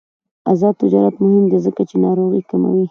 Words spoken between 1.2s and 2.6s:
مهم دی ځکه چې ناروغۍ